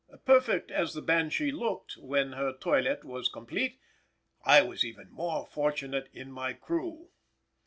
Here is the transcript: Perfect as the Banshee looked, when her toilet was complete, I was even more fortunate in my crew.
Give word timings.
Perfect 0.25 0.71
as 0.71 0.95
the 0.95 1.01
Banshee 1.03 1.51
looked, 1.51 1.95
when 1.97 2.31
her 2.31 2.53
toilet 2.57 3.03
was 3.05 3.29
complete, 3.29 3.79
I 4.43 4.63
was 4.63 4.83
even 4.83 5.11
more 5.11 5.45
fortunate 5.45 6.09
in 6.11 6.31
my 6.31 6.53
crew. 6.53 7.09